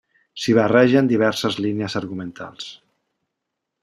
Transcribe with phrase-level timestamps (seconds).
[0.43, 2.71] S'hi barregen diverses línies argumentals.